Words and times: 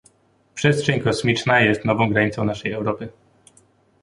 Przestrzeń 0.55 0.99
kosmiczna 0.99 1.59
jest 1.59 1.85
nową 1.85 2.09
granicą 2.09 2.45
naszej 2.45 2.71
Europy 2.71 3.07